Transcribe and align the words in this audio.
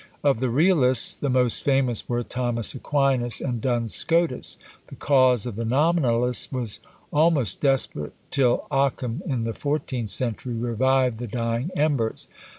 Of 0.23 0.39
the 0.39 0.49
Realists 0.49 1.15
the 1.15 1.29
most 1.29 1.63
famous 1.63 2.09
were 2.09 2.23
Thomas 2.23 2.73
Aquinas 2.73 3.39
and 3.39 3.61
Duns 3.61 3.93
Scotus. 3.93 4.57
The 4.87 4.95
cause 4.95 5.45
of 5.45 5.55
the 5.55 5.63
Nominalists 5.63 6.51
was 6.51 6.79
almost 7.13 7.61
desperate, 7.61 8.13
till 8.31 8.65
Occam 8.71 9.21
in 9.27 9.43
the 9.43 9.53
fourteenth 9.53 10.09
century 10.09 10.55
revived 10.55 11.19
the 11.19 11.27
dying 11.27 11.69
embers. 11.75 12.27